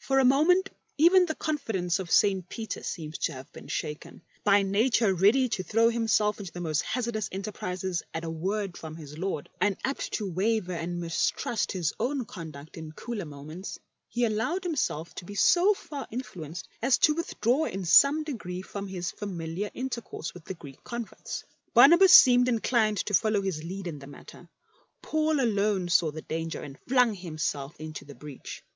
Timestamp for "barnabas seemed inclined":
21.72-22.96